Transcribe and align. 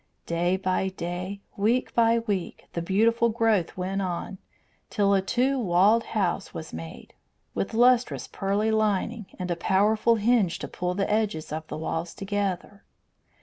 Day 0.25 0.57
by 0.57 0.87
day, 0.89 1.41
week 1.55 1.93
by 1.93 2.17
week, 2.17 2.65
the 2.73 2.81
beautiful 2.81 3.29
growth 3.29 3.77
went 3.77 4.01
on, 4.01 4.39
till 4.89 5.13
a 5.13 5.21
two 5.21 5.59
walled 5.59 6.05
house 6.17 6.55
was 6.55 6.73
made, 6.73 7.13
with 7.53 7.75
lustrous 7.75 8.27
pearly 8.27 8.71
lining 8.71 9.27
and 9.37 9.51
a 9.51 9.55
powerful 9.55 10.15
hinge 10.15 10.57
to 10.57 10.67
pull 10.67 10.95
the 10.95 11.07
edges 11.07 11.51
of 11.51 11.67
the 11.67 11.77
walls 11.77 12.15
together. 12.15 12.83